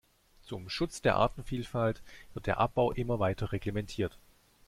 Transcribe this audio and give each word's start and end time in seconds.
Zum 0.41 0.67
Schutz 0.67 1.03
der 1.03 1.15
Artenvielfalt 1.17 2.01
wird 2.33 2.47
der 2.47 2.57
Abbau 2.59 2.91
immer 2.91 3.19
weiter 3.19 3.51
reglementiert. 3.51 4.17